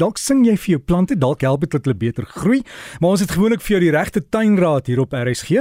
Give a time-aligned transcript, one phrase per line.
[0.00, 2.62] Dalk sing jy vir jou plante, dalk help dit dat hulle beter groei.
[3.02, 5.60] Maar ons het gewoonlik vir jou die regte tuinraad hier op RSG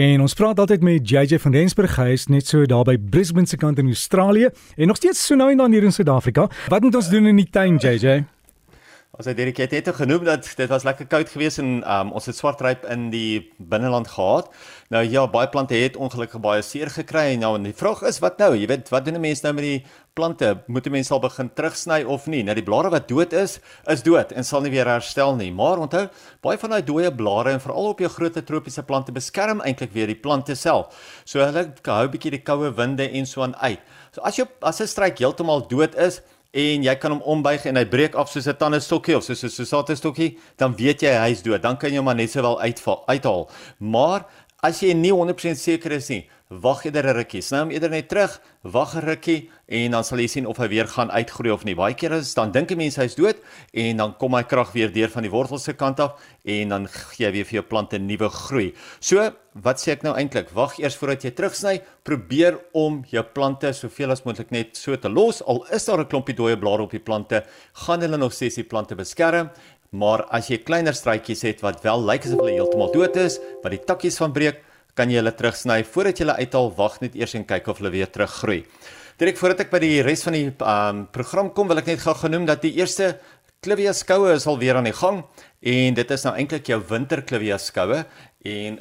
[0.00, 1.96] en ons praat altyd met JJ van Rensburg.
[1.96, 5.38] Hy is net so daar by Brisbane se kant in Australië en nog steeds so
[5.40, 6.50] nou en dan hier in Suid-Afrika.
[6.68, 8.37] Wat moet ons doen in die tuin, JJ?
[9.16, 12.26] As hy Derek het het genoem dat dit was lekker koud geweest en um, ons
[12.28, 14.50] het swartryp in die binneland gehad.
[14.92, 18.20] Nou ja, baie plante het ongelukkig baie seer gekry en nou en die vraag is
[18.20, 18.50] wat nou?
[18.52, 20.60] Jy weet, wat doen 'n mens nou met die plante?
[20.66, 22.42] Moet 'n mens al begin terugsny of nie?
[22.42, 25.52] Nou die blare wat dood is, is dood en sal nie weer herstel nie.
[25.52, 26.08] Maar onthou,
[26.42, 30.06] baie van daai dooie blare en veral op jou groot tropiese plante beskerm eintlik weer
[30.06, 31.22] die plante self.
[31.24, 33.80] So hulle hou 'n bietjie die koue winde en so aan uit.
[34.12, 36.20] So as jy as 'n struik heeltemal dood is,
[36.50, 39.50] en jy kan hom ombuig en hy breek af soos 'n tandestokkie of soos 'n
[39.50, 41.62] sousatestokkie, dan weet jy hy's dood.
[41.62, 43.50] Dan kan jy hom net sowel uitval, uithaal.
[43.78, 44.24] Maar
[44.62, 47.42] as jy nie 100% seker is nie, wag eerder 'n rukkie.
[47.42, 50.68] Sny hom eerder net terug, wag 'n rukkie en dan sal jy sien of hy
[50.68, 51.74] weer gaan uitgroei of nie.
[51.74, 53.36] Baie kere is dan dink 'n mens hy's dood
[53.74, 56.86] en dan kom hy krag weer deur van die wortels se kant af en dan
[56.86, 58.74] gee hy weer vir jou plante nuwe groei.
[59.00, 60.48] So, wat sê ek nou eintlik?
[60.54, 61.82] Wag eers voordat jy terugsny.
[62.02, 65.42] Probeer om jou plante soveel as moontlik net so te los.
[65.42, 68.64] Al is daar 'n klompie dooie blare op die plante, gaan hulle nog steeds die
[68.64, 69.50] plante beskerm.
[69.90, 73.70] Maar as jy kleiner struitjies het wat wel lyk asof hulle heeltemal dood is, wat
[73.70, 74.62] die takkies van breek,
[74.98, 76.72] kan jy hulle terugsny voordat jy hulle uithaal.
[76.78, 78.64] Wag net eers en kyk of hulle weer teruggroei.
[79.18, 82.14] Direk voordat ek by die res van die um, program kom, wil ek net gou
[82.14, 83.16] genoem dat die eerste
[83.58, 85.24] Clivia skoue is al weer aan die gang
[85.66, 88.04] en dit is nou eintlik jou winter Clivia skoue
[88.46, 88.76] en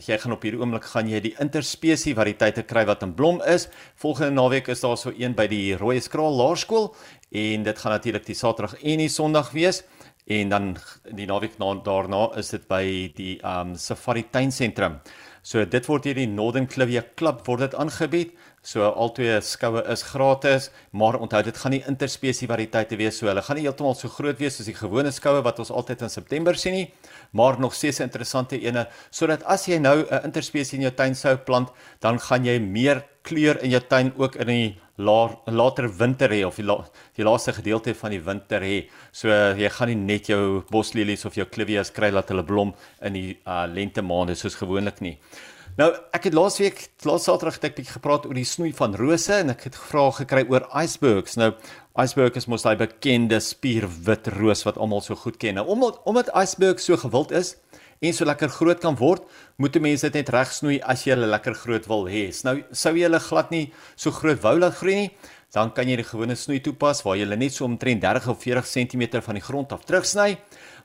[0.00, 3.66] jy gaan op hierdie oomblik gaan jy die interspesie variëteite kry wat in blom is.
[4.00, 6.94] Volgende naweek is daar so een by die Rooi Skraal Laerskool
[7.28, 9.82] en dit gaan natuurlik die Saterdag en die Sondag wees
[10.24, 10.72] en dan
[11.12, 12.84] die naweek na, daarna is dit by
[13.18, 15.02] die um Safari Tuinsentrum.
[15.42, 18.30] So dit word hier die Northern Clivia Club word dit aangebied.
[18.62, 23.26] So albei skoue is gratis, maar onthou dit gaan nie interspesie variëteite wees so.
[23.26, 26.14] Hulle gaan nie heeltemal so groot wees soos die gewone skoue wat ons altyd in
[26.14, 26.86] September sien nie,
[27.34, 31.14] maar nog steeds 'n interessante ene sodat as jy nou 'n interspesie in jou tuin
[31.14, 31.68] sou plant,
[32.00, 34.66] dan gaan jy meer kleur in jou tuin ook in die
[34.96, 36.78] la, later winter hê of die, la,
[37.16, 38.82] die laaste gedeelte van die winter hê.
[39.14, 43.18] So jy gaan nie net jou boslelies of jou clivias kry laat hulle blom in
[43.18, 45.16] die uh, lente maande soos gewoonlik nie.
[45.78, 49.38] Nou, ek het laasweek, laas Saterdag het ek bietjie gepraat oor die snoei van rose
[49.38, 51.38] en ek het gevra gekry oor icebergs.
[51.40, 51.54] Nou,
[51.96, 55.56] icebergs is mos daai bekende spierwit roos wat almal so goed ken.
[55.56, 57.54] Nou, omdat omdat icebergs so gewild is
[58.02, 59.22] en so lekker groot kan word,
[59.62, 62.26] moet mense dit net reg snoei as jy hulle lekker groot wil hê.
[62.46, 65.08] Nou, sou jy hulle glad nie so groot wou laat groei nie,
[65.52, 68.38] dan kan jy die gewone snoei toepas waar jy hulle net so omtrent 30 of
[68.40, 70.38] 40 cm van die grond af terugsny.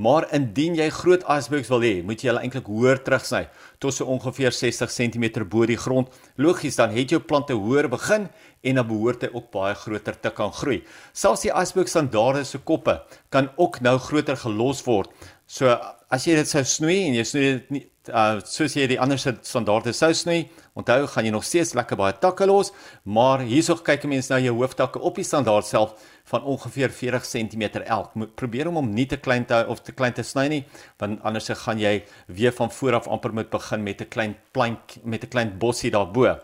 [0.00, 3.42] Maar indien jy groot icebergs wil hê, moet jy hulle eintlik hoër terugsny
[3.82, 6.12] tot so ongeveer 60 cm bo die grond.
[6.36, 8.28] Logies dan het jou plante hoër begin
[8.62, 10.82] en dan behoort hy ook baie groter te kan groei.
[11.16, 13.00] Selfs die iceberg standaarde se koppe
[13.32, 15.08] kan ook nou groter gelos word.
[15.48, 15.72] So
[16.10, 19.18] as jy dit sou snoei en jy snoei dit nie uh, soos jy die ander
[19.20, 20.44] standaarde sou snoei,
[20.78, 22.72] onthou gaan jy nog steeds lekker baie takke los,
[23.04, 25.94] maar hierso kyk 'n mens nou jou hooftakke op die standaard self
[26.24, 28.14] van ongeveer 40 cm elk.
[28.14, 30.64] Moet probeer om hom nie te klein te of te klein te sny nie,
[30.98, 34.36] want anders se gaan jy weer van voor af amper moet begin met 'n klein
[34.52, 36.38] plank met 'n klein bossie daarbo.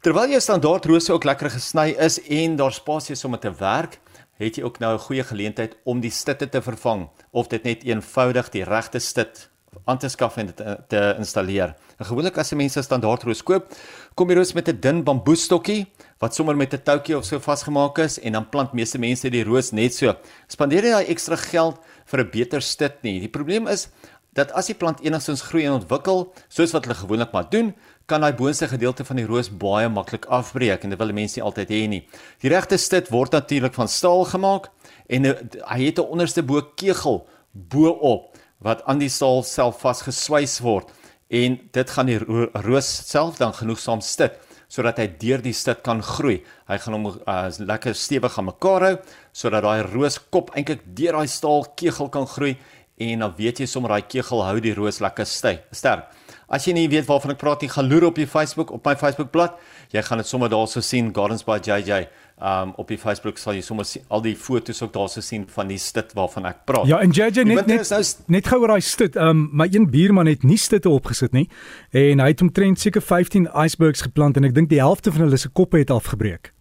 [0.00, 3.98] Terwyl jou standaard rose ook lekker gesny is en daar spasie is om te werk,
[4.38, 7.84] het jy ook nou 'n goeie geleentheid om die stitte te vervang of dit net
[7.84, 9.50] eenvoudig die regte stit
[9.84, 11.74] aan te skaf en te, te installeer.
[11.98, 13.72] En gewoonlik as jy mense standaard roos koop,
[14.14, 15.86] kom die roos met 'n dun bamboestokkie
[16.18, 19.44] wat sommer met 'n toutjie of so vasgemaak is en dan plant meeste mense die
[19.44, 20.14] roos net so.
[20.48, 23.20] Spandeer jy daai ekstra geld vir 'n beter stit nie.
[23.20, 23.88] Die probleem is
[24.32, 27.74] dat as die plant enigstens groei en ontwikkel, soos wat hulle gewoonlik maar doen,
[28.06, 31.44] kan daai boonste gedeelte van die roos baie maklik afbreek en dit wil mense nie
[31.44, 32.02] altyd hê nie.
[32.42, 34.68] Die regte stit word natuurlik van staal gemaak
[35.08, 40.90] en hy het 'n onderste bo kegel bo-op wat aan die staal self vasgeswys word
[41.28, 42.18] en dit gaan die
[42.52, 44.38] roos self dan genoegsaam stit
[44.68, 46.42] sodat hy deur die stit kan groei.
[46.66, 48.96] Hy gaan hom uh, lekker stewig aan mekaar hou
[49.32, 52.56] sodat daai rooskop eintlik deur daai staal kegel kan groei
[52.98, 56.10] en dan weet jy sommer daai kegel hou die roos lekker sterk.
[56.48, 58.96] As jy nie weet waarvan ek praat nie, gaan loer op die Facebook op my
[59.00, 59.72] Facebook bladsy.
[59.94, 62.06] Jy gaan dit sommer daarso sien Gardens by JJ.
[62.34, 65.68] Um op die Facebook sal jy sommer sien, al die foto's ook daarso sien van
[65.70, 66.88] die stit waarvan ek praat.
[66.90, 68.00] Ja, en JJ net net, nou,
[68.34, 69.16] net gou oor daai stit.
[69.16, 71.46] Um my een buurman het nie stitte opgesit nie
[71.92, 75.38] en hy het omtrent seker 15 icebergs geplant en ek dink die helfte van hulle
[75.38, 76.53] se koppe het afgebreek.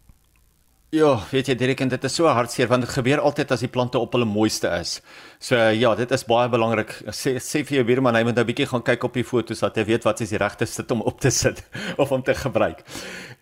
[0.94, 3.98] Ja, weet jy Derek, dit is so hartseer want dit gebeur altyd as die plante
[3.98, 5.00] op hulle mooiste is.
[5.42, 6.92] So ja, dit is baie belangrik.
[7.10, 9.66] Sê sê vir jou buurman hy moet nou 'n bietjie gaan kyk op die foto's
[9.66, 11.64] dat hy weet wat is die regte sit om op te sit
[12.02, 12.86] of om te gebruik.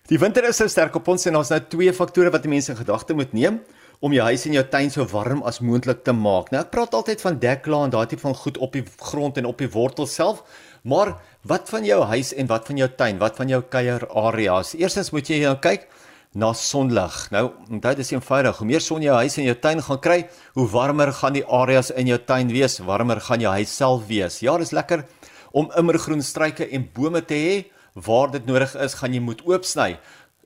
[0.08, 2.78] Die winter is so sterk op ons en ons nou twee faktore wat mense in
[2.78, 3.60] gedagte moet neem.
[4.02, 6.50] om jou huis en jou tuin so warm as moontlik te maak.
[6.52, 9.46] Nou ek praat altyd van dekla en daai tipe van goed op die grond en
[9.46, 10.42] op die wortel self,
[10.82, 13.20] maar wat van jou huis en wat van jou tuin?
[13.22, 14.74] Wat van jou kuier areas?
[14.74, 15.86] Eerstens moet jy nou kyk
[16.34, 17.16] na sonlig.
[17.32, 18.58] Nou, dit is eenvoudig.
[18.58, 20.20] Hoe meer son jy jou huis en jou tuin gaan kry,
[20.56, 24.40] hoe warmer gaan die areas in jou tuin wees, warmer gaan jou huis self wees.
[24.44, 25.04] Ja, dis lekker
[25.52, 27.56] om immergroen struike en bome te hê.
[27.94, 29.98] Waar dit nodig is, gaan jy moet oopsny.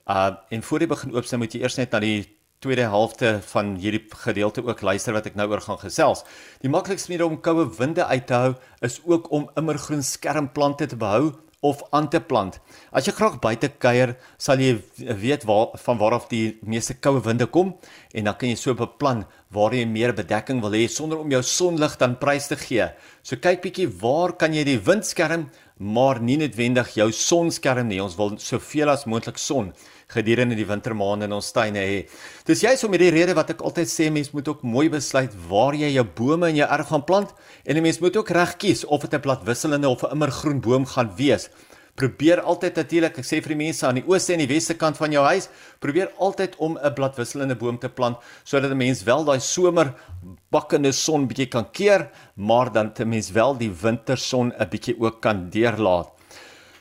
[0.10, 2.26] Uh en voor jy begin oopsny, moet jy eers net na die
[2.66, 6.24] tweede helfte van hierdie gedeelte ook luister wat ek nou oor gaan gesels.
[6.66, 10.98] Die maklikste manier om koue winde uit te hou is ook om immergroen skermplante te
[10.98, 11.36] behou
[11.66, 12.60] of aan te plant.
[12.96, 17.24] As jy graag buite kuier, sal jy weet waar van waar af die meeste koue
[17.26, 17.74] winde kom
[18.14, 19.26] en dan kan jy so beplan
[19.56, 22.90] waar jy meer bedekking wil hê sonder om jou sonlig dan prys te gee.
[23.24, 27.88] So kyk bietjie waar kan jy die wind skerm, maar nie noodwendig jou son skerm
[27.88, 28.02] nie.
[28.04, 29.74] Ons wil soveel as moontlik son
[30.14, 32.02] gedurende die wintermaande in ons tuine hê.
[32.46, 35.76] Dis juist om hierdie rede wat ek altyd sê mens moet ook mooi besluit waar
[35.76, 37.34] jy jou bome in jou erf gaan plant
[37.66, 40.86] en 'n mens moet ook reg kies of dit 'n bladwisselende of 'n immergroen boom
[40.86, 41.50] gaan wees.
[41.96, 44.98] Probeer altyd natuurlik, ek sê vir die mense aan die ooste en die weste kant
[45.00, 45.48] van jou huis,
[45.80, 49.94] probeer altyd om 'n bladwisselende boom te plant sodat 'n mens wel daai somer
[50.52, 55.22] bakkende son bietjie kan keer, maar dan ten mens wel die winterson 'n bietjie ook
[55.22, 56.12] kan deurlaat.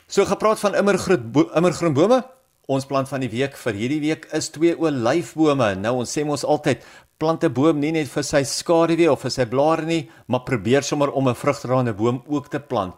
[0.07, 2.23] So gepraat van immergroen immergroen bome,
[2.65, 5.75] Ons plant van die week vir hierdie week is twee olyfbome.
[5.77, 6.81] Nou ons sê mos altyd
[7.21, 10.81] plant 'n boom nie net vir sy skaduwee of vir sy blare nie, maar probeer
[10.81, 12.95] sommer om 'n vrugdraende boom ook te plant.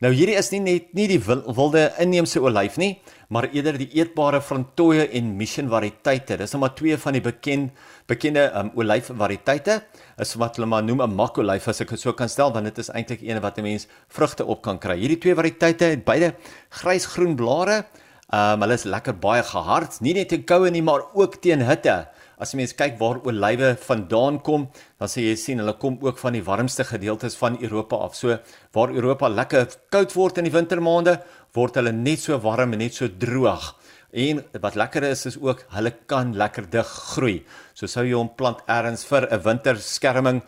[0.00, 2.94] Nou hierdie is nie net nie die wilde inheemse olyf nie,
[3.28, 6.38] maar eerder die eetbare Frantoia en Mission variëteite.
[6.40, 9.76] Dis nou maar twee van die bekend bekende um, olyf variëteite.
[10.24, 12.78] Is wat hulle maar noem 'n makolyf as ek dit so kan stel, want dit
[12.78, 14.96] is eintlik een wat 'n mens vrugte op kan kry.
[14.96, 16.34] Hierdie twee variëteite het beide
[16.70, 17.84] grysgroen blare
[18.30, 21.64] Ehm um, hulle is lekker baie gehard, nie net teen koue nie, maar ook teen
[21.66, 22.06] hitte.
[22.40, 24.62] As jy mens kyk waar olywe vandaan kom,
[24.96, 28.14] dan sê jy sien hulle kom ook van die warmste gedeeltes van Europa af.
[28.16, 28.38] So
[28.72, 31.18] waar Europa lekker koud word in die wintermaande,
[31.52, 33.74] word hulle net so warm en net so droog.
[34.16, 37.36] En wat lekker is is ook hulle kan lekker dig groei.
[37.74, 40.40] So sou jy hom plant elders vir 'n winterskerming,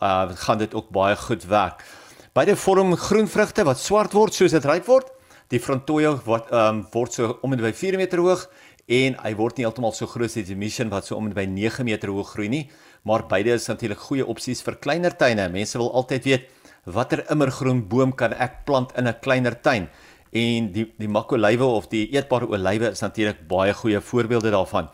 [0.00, 1.82] uh gaan dit ook baie goed werk.
[2.32, 5.10] Beide vorm groen vrugte wat swart word soos dit ryp word.
[5.50, 8.48] Die frontoia wat ehm um, word so om en by 4 meter hoog
[8.90, 11.46] en hy word nie heeltemal so groot as die mission wat so om en by
[11.46, 12.64] 9 meter hoog groei nie,
[13.06, 15.46] maar beide is natuurlik goeie opsies vir kleiner tuine.
[15.52, 16.48] Mense wil altyd weet
[16.90, 19.88] watter immergroen boom kan ek plant in 'n kleiner tuin?
[20.32, 24.88] En die die makolywe of die eetbare olywe is natuurlik baie goeie voorbeelde daarvan.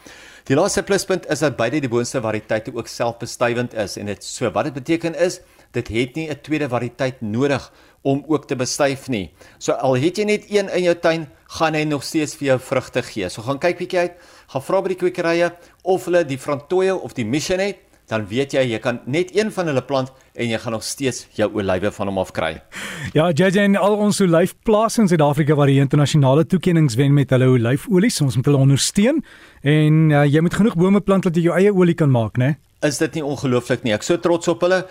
[0.45, 4.51] Die laaste pluspunt is dat beide die boonste variëteite ook selfbestuivend is en dit so
[4.51, 5.41] wat dit beteken is
[5.77, 9.31] dit het nie 'n tweede variëteit nodig om ook te bestuif nie.
[9.59, 11.27] So al het jy net een in jou tuin,
[11.59, 13.29] gaan hy nog steeds vir jou vrugte gee.
[13.29, 14.15] So gaan kyk bietjie uit,
[14.53, 15.51] gaan vra by die kwekerye
[15.83, 17.77] of hulle die Frantoia of die Mission het,
[18.07, 21.25] dan weet jy jy kan net een van hulle plant en jy gaan nog steeds
[21.35, 22.53] jou olywe van hom af kry.
[23.17, 27.49] Ja, JJ en al ons olyfplase in Suid-Afrika waar die internasionale toekenninge wen met hulle
[27.57, 29.23] olyfolies, ons moet hulle ondersteun
[29.67, 32.55] en uh, jy moet genoeg bome plant dat jy jou eie olie kan maak, né?
[32.85, 33.95] Is dit nie ongelooflik nie?
[33.97, 34.83] Ek so trots op hulle